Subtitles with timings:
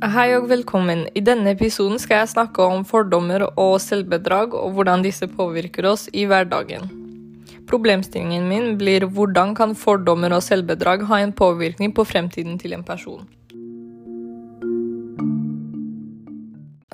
[0.00, 1.02] Hei og velkommen.
[1.12, 6.06] I denne episoden skal jeg snakke om fordommer og selvbedrag, og hvordan disse påvirker oss
[6.16, 6.88] i hverdagen.
[7.68, 12.82] Problemstillingen min blir hvordan kan fordommer og selvbedrag ha en påvirkning på fremtiden til en
[12.82, 13.28] person.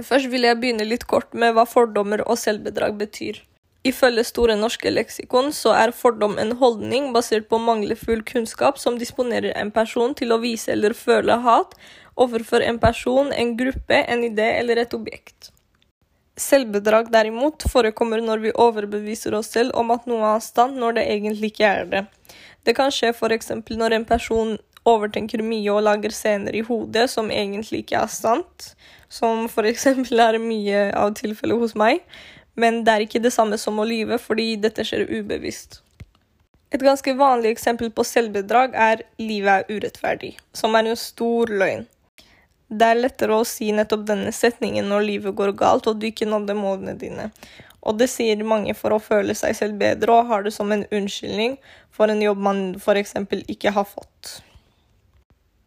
[0.03, 3.39] Først vil jeg begynne litt kort med hva fordommer og selvbedrag betyr.
[3.87, 9.53] Ifølge Store norske leksikon så er fordom en holdning basert på manglefull kunnskap som disponerer
[9.61, 11.77] en person til å vise eller føle hat
[12.17, 15.53] overfor en person, en gruppe, en idé eller et objekt.
[16.37, 21.07] Selvbedrag derimot forekommer når vi overbeviser oss selv om at noe er sant når det
[21.13, 22.03] egentlig ikke er det.
[22.67, 23.53] Det kan skje f.eks.
[23.71, 24.57] når en person
[24.87, 28.73] overtenker mye og lager scener i hodet som egentlig ikke er sant,
[29.09, 29.87] som f.eks.
[29.87, 32.03] er mye av tilfellet hos meg
[32.57, 35.83] men det er ikke det samme som å lyve, fordi dette skjer ubevisst.
[36.75, 41.87] Et ganske vanlig eksempel på selvbedrag er 'livet er urettferdig', som er en stor løgn.
[42.69, 46.27] Det er lettere å si nettopp denne setningen når livet går galt og du ikke
[46.27, 47.31] nådde målene dine.
[47.87, 50.83] Og det sier mange for å føle seg selv bedre og har det som en
[50.91, 51.55] unnskyldning
[51.95, 53.15] for en jobb man f.eks.
[53.47, 54.43] ikke har fått.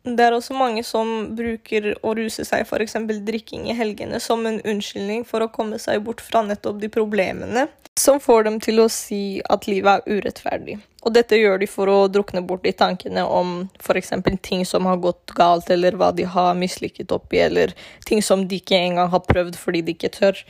[0.07, 2.95] Det er også mange som bruker å ruse seg, f.eks.
[3.27, 7.67] drikking i helgene, som en unnskyldning for å komme seg bort fra nettopp de problemene
[7.99, 10.77] som får dem til å si at livet er urettferdig.
[11.03, 14.13] Og dette gjør de for å drukne bort i tankene om f.eks.
[14.43, 17.75] ting som har gått galt, eller hva de har mislykket oppi, eller
[18.07, 20.43] ting som de ikke engang har prøvd fordi de ikke tør.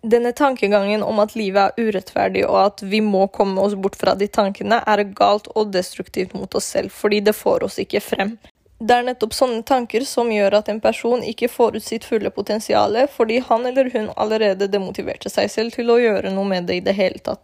[0.00, 4.14] Denne tankegangen om at livet er urettferdig og at vi må komme oss bort fra
[4.16, 8.38] de tankene, er galt og destruktivt mot oss selv, fordi det får oss ikke frem.
[8.80, 12.30] Det er nettopp sånne tanker som gjør at en person ikke får ut sitt fulle
[12.32, 16.78] potensial, fordi han eller hun allerede demotiverte seg selv til å gjøre noe med det
[16.78, 17.42] i det hele tatt.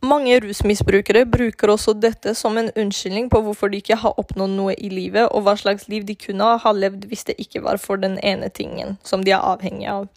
[0.00, 4.72] Mange rusmisbrukere bruker også dette som en unnskyldning på hvorfor de ikke har oppnådd noe
[4.72, 8.00] i livet, og hva slags liv de kunne ha levd hvis det ikke var for
[8.00, 10.08] den ene tingen som de er avhengig av.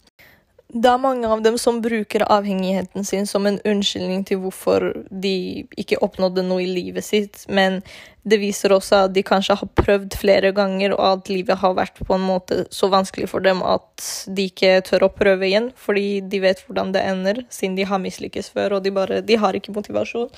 [0.73, 5.67] Det er mange av dem som bruker avhengigheten sin som en unnskyldning til hvorfor de
[5.77, 7.77] ikke oppnådde noe i livet sitt, men
[8.25, 12.01] det viser også at de kanskje har prøvd flere ganger, og at livet har vært
[12.01, 16.23] på en måte så vanskelig for dem at de ikke tør å prøve igjen, fordi
[16.25, 19.53] de vet hvordan det ender, siden de har mislykkes før, og de bare De har
[19.53, 20.31] ikke motivasjon.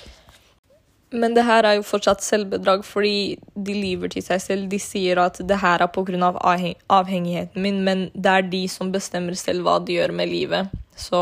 [1.15, 4.69] Men det her er jo fortsatt selvbedrag, fordi de lyver til seg selv.
[4.71, 6.03] De sier at det her er pga.
[6.25, 10.73] Av avhengigheten min, men det er de som bestemmer selv hva de gjør med livet.
[10.95, 11.21] Så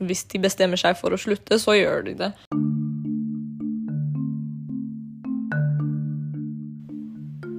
[0.00, 2.30] hvis de bestemmer seg for å slutte, så gjør de det.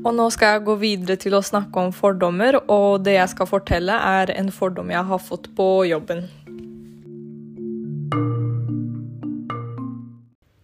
[0.02, 3.50] Og nå skal jeg gå videre til å snakke om fordommer, og det jeg skal
[3.50, 6.26] fortelle, er en fordom jeg har fått på jobben.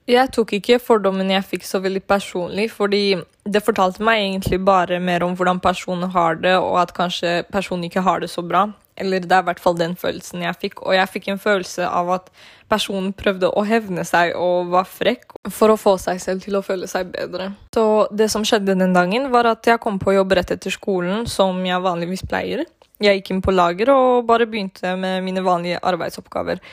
[0.08, 5.02] Jeg tok ikke fordommen jeg fikk så veldig personlig, fordi det fortalte meg egentlig bare
[5.04, 8.70] mer om hvordan personen har det, og at kanskje personen ikke har det så bra.
[8.98, 10.80] Eller det er i hvert fall den følelsen jeg fikk.
[10.82, 12.32] Og jeg fikk en følelse av at
[12.72, 16.64] personen prøvde å hevne seg og var frekk for å få seg selv til å
[16.66, 17.52] føle seg bedre.
[17.76, 21.28] Så det som skjedde den dagen, var at jeg kom på jobb rett etter skolen,
[21.30, 22.66] som jeg vanligvis pleier.
[23.04, 26.64] Jeg gikk inn på lager og bare begynte med mine vanlige arbeidsoppgaver.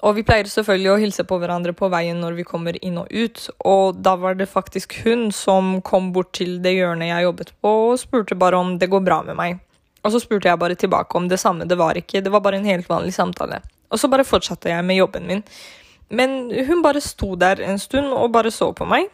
[0.00, 3.10] Og vi pleier selvfølgelig å hilse på hverandre på veien når vi kommer inn og
[3.12, 3.42] ut.
[3.68, 7.74] Og da var det faktisk hun som kom bort til det hjørnet jeg jobbet på,
[7.90, 9.60] og spurte bare om det går bra med meg.
[10.00, 11.68] Og så spurte jeg bare tilbake om det samme.
[11.68, 13.60] Det var ikke, det var bare en helt vanlig samtale.
[13.92, 15.44] Og så bare fortsatte jeg med jobben min.
[16.08, 19.10] Men hun bare sto der en stund og bare så på meg.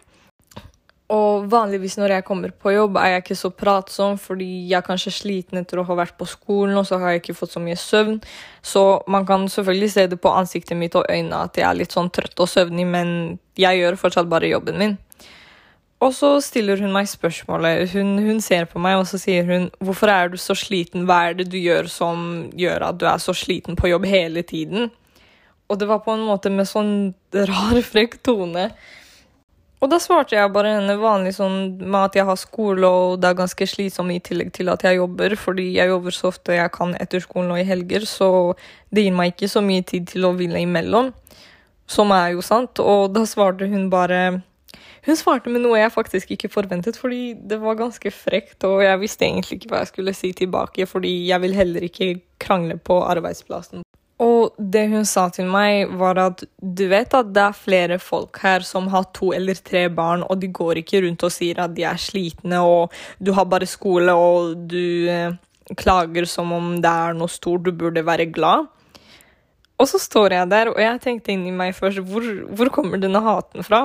[1.12, 4.86] Og vanligvis når jeg kommer på jobb, er jeg ikke så pratsom fordi jeg er
[4.86, 7.62] kanskje sliten etter å ha vært på skolen, og så har jeg ikke fått så
[7.62, 8.18] mye søvn.
[8.58, 11.94] Så man kan selvfølgelig se det på ansiktet mitt og øynene at jeg er litt
[11.94, 13.10] sånn trøtt og søvnig, men
[13.54, 14.96] jeg gjør fortsatt bare jobben min.
[16.02, 17.86] Og så stiller hun meg spørsmålet.
[17.94, 21.06] Hun, hun, ser på meg og så sier hun, 'Hvorfor er du så sliten?
[21.06, 24.42] Hva er det du gjør som gjør at du er så sliten på jobb hele
[24.42, 24.90] tiden?'
[25.68, 28.70] Og det var på en måte med sånn rar, frekk tone.
[29.84, 33.28] Og da svarte jeg bare henne vanlig sånn med at jeg har skole, og det
[33.28, 36.72] er ganske slitsomt i tillegg til at jeg jobber, fordi jeg jobber så ofte jeg
[36.72, 38.28] kan etter skolen og i helger, så
[38.88, 41.12] det gir meg ikke så mye tid til å hvile imellom.
[41.86, 42.80] Som er jo sant.
[42.82, 44.42] Og da svarte hun bare
[45.06, 48.98] Hun svarte med noe jeg faktisk ikke forventet, fordi det var ganske frekt, og jeg
[48.98, 52.08] visste egentlig ikke hva jeg skulle si tilbake, fordi jeg vil heller ikke
[52.42, 53.84] krangle på arbeidsplassen.
[54.22, 58.38] Og det hun sa til meg, var at du vet at det er flere folk
[58.40, 61.74] her som har to eller tre barn, og de går ikke rundt og sier at
[61.76, 65.36] de er slitne, og du har bare skole, og du eh,
[65.76, 68.70] klager som om det er noe stort, du burde være glad.
[69.76, 72.24] Og så står jeg der, og jeg tenkte inni meg først hvor,
[72.56, 73.82] hvor kommer denne haten fra?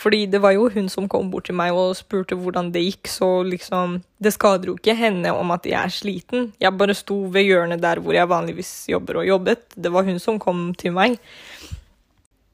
[0.00, 3.10] Fordi det var jo hun som kom bort til meg og spurte hvordan det gikk,
[3.12, 6.46] så liksom Det skader jo ikke henne om at jeg er sliten.
[6.62, 9.66] Jeg bare sto ved hjørnet der hvor jeg vanligvis jobber og jobbet.
[9.76, 11.18] Det var hun som kom til meg.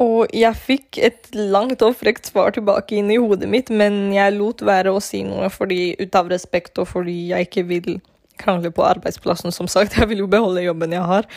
[0.01, 4.35] Og jeg fikk et langt og frekt svar tilbake inn i hodet mitt, men jeg
[4.35, 8.01] lot være å si noe fordi, ut av respekt og fordi jeg ikke vil
[8.41, 9.99] krangle på arbeidsplassen, som sagt.
[10.01, 11.29] Jeg vil jo beholde jobben jeg har.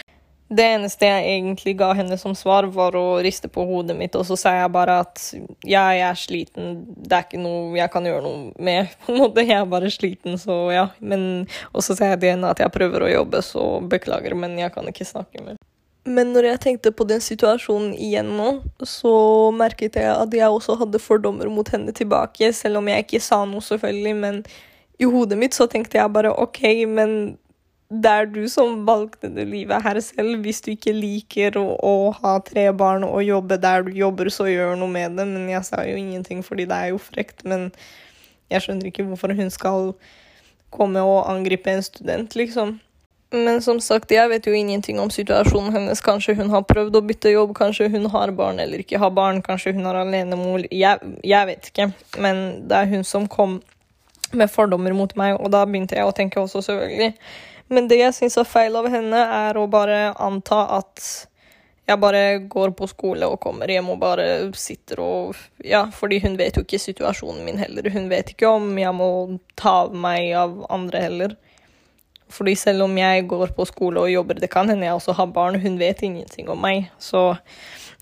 [0.54, 4.26] Det eneste jeg egentlig ga henne som svar, var å riste på hodet mitt, og
[4.28, 5.22] så sa jeg bare at
[5.66, 8.92] jeg er sliten, det er ikke noe jeg kan gjøre noe med.
[9.06, 10.88] På en måte, Jeg er bare sliten, så ja.
[11.00, 14.60] Men, og så sa jeg til henne at jeg prøver å jobbe, så beklager, men
[14.62, 15.58] jeg kan ikke snakke mer.
[16.04, 18.50] Men når jeg tenkte på den situasjonen igjen nå,
[18.84, 19.14] så
[19.56, 23.44] merket jeg at jeg også hadde fordommer mot henne tilbake, selv om jeg ikke sa
[23.48, 24.42] noe, selvfølgelig, men
[25.00, 26.62] i hodet mitt så tenkte jeg bare OK,
[26.92, 27.38] men
[28.02, 30.40] det er du som valgte det livet her selv.
[30.42, 34.48] Hvis du ikke liker å, å, ha tre barn og jobbe der du jobber, så
[34.50, 35.28] gjør noe med det.
[35.30, 37.44] Men jeg sa jo ingenting, fordi det er jo frekt.
[37.46, 37.70] Men
[38.52, 39.94] jeg skjønner ikke hvorfor hun skal
[40.74, 42.80] komme og angripe en student, liksom.
[43.34, 46.02] Men som sagt, jeg vet jo ingenting om situasjonen hennes.
[46.06, 49.42] Kanskje hun har prøvd å bytte jobb, kanskje hun har barn eller ikke har barn,
[49.46, 50.66] kanskje hun har alenemor.
[50.70, 51.90] Jeg, jeg vet ikke.
[52.22, 53.60] Men det er hun som kom
[54.34, 57.12] med fordommer mot meg, og da begynte jeg å tenke også, selvfølgelig
[57.72, 61.04] men det jeg syns er feil av henne, er å bare anta at
[61.84, 64.26] jeg bare går på skole og kommer hjem og bare
[64.56, 67.90] sitter og Ja, fordi hun vet jo ikke situasjonen min heller.
[67.92, 69.10] Hun vet ikke om jeg må
[69.60, 71.36] ta av meg av andre heller.
[72.34, 75.34] Fordi selv om jeg går på skole og jobber, det kan hende jeg også har
[75.36, 76.88] barn, hun vet ingenting om meg.
[76.98, 77.34] Så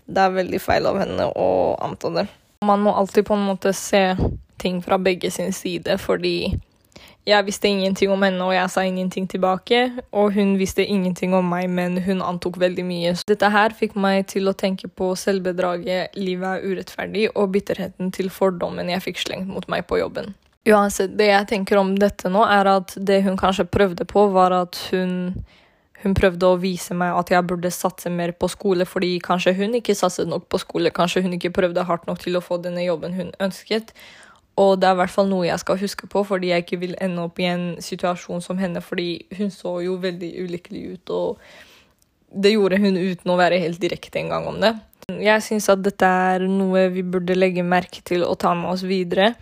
[0.06, 1.50] det er veldig feil av henne å
[1.82, 2.26] anta det.
[2.64, 4.14] Man må alltid på en måte se
[4.62, 6.54] ting fra begge sin side, fordi
[7.28, 9.84] jeg visste ingenting om henne, og jeg sa ingenting tilbake.
[10.10, 13.14] Og hun visste ingenting om meg, men hun antok veldig mye.
[13.18, 18.10] Så dette her fikk meg til å tenke på selvbedraget, livet er urettferdig, og bitterheten
[18.14, 20.34] til fordommen jeg fikk slengt mot meg på jobben.
[20.66, 24.54] Uansett, det jeg tenker om dette nå, er at det hun kanskje prøvde på, var
[24.54, 25.34] at hun,
[26.02, 29.78] hun prøvde å vise meg at jeg burde satse mer på skole, fordi kanskje hun
[29.78, 32.82] ikke satset nok på skole, kanskje hun ikke prøvde hardt nok til å få denne
[32.86, 33.94] jobben hun ønsket.
[34.60, 36.96] Og det er i hvert fall noe jeg skal huske på, fordi jeg ikke vil
[37.00, 38.82] ende opp i en situasjon som henne.
[38.84, 43.80] Fordi hun så jo veldig ulykkelig ut, og det gjorde hun uten å være helt
[43.80, 44.74] direkte engang om det.
[45.22, 48.84] Jeg syns at dette er noe vi burde legge merke til og ta med oss
[48.86, 49.32] videre.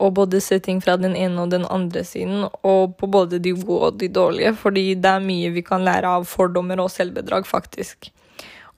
[0.00, 3.52] Og både se ting fra den ene og den andre siden, og på både de
[3.52, 4.54] gode og de dårlige.
[4.56, 8.08] Fordi det er mye vi kan lære av fordommer og selvbedrag, faktisk.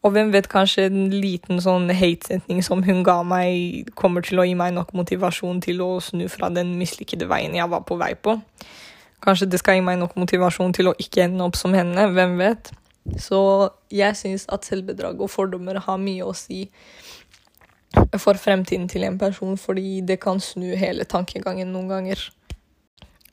[0.02, 4.46] Og hvem vet, kanskje en liten sånn hate-setning som hun ga meg, kommer til å
[4.46, 8.12] gi meg nok motivasjon til å snu fra den mislykkede veien jeg var på vei
[8.19, 8.34] på.
[9.22, 12.08] Kanskje det skal gi meg nok motivasjon til å ikke ende opp som henne.
[12.16, 12.72] Hvem vet?
[13.22, 13.38] Så
[13.94, 16.64] jeg syns at selvbedrag og fordommer har mye å si
[18.19, 22.26] for fremtiden til en person, fordi det kan snu hele tankegangen noen ganger.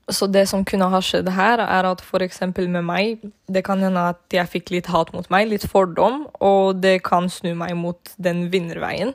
[0.09, 2.41] Så det som kunne ha skjedd her, er at f.eks.
[2.57, 6.81] med meg Det kan hende at jeg fikk litt hat mot meg, litt fordom, og
[6.81, 9.13] det kan snu meg mot den vinnerveien.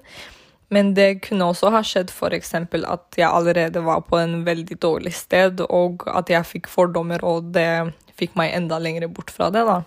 [0.75, 2.55] Men det kunne også ha skjedd f.eks.
[2.55, 7.53] at jeg allerede var på en veldig dårlig sted, og at jeg fikk fordommer, og
[7.55, 9.67] det fikk meg enda lenger bort fra det.
[9.67, 9.83] da.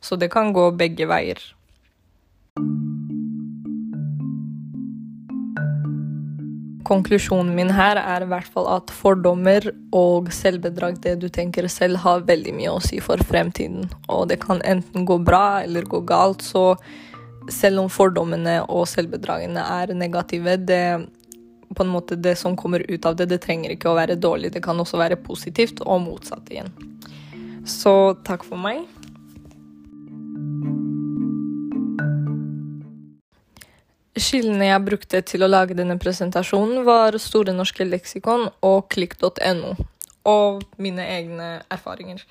[0.00, 1.40] Så det kan gå begge veier.
[6.90, 12.00] Konklusjonen min her er i hvert fall at fordommer og selvbedrag, det du tenker selv,
[12.02, 13.86] har veldig mye å si for fremtiden.
[14.10, 16.42] Og det kan enten gå bra eller gå galt.
[16.42, 16.74] Så
[17.50, 20.84] selv om fordommene og selvbedragene er negative, det
[21.76, 24.50] på en måte det som kommer ut av det, det trenger ikke å være dårlig.
[24.54, 26.72] Det kan også være positivt, og motsatt igjen.
[27.68, 28.82] Så takk for meg.
[34.20, 39.72] Kildene jeg brukte til å lage denne presentasjonen, var Store norske leksikon og klikk.no.
[40.28, 42.22] Og mine egne erfaringer.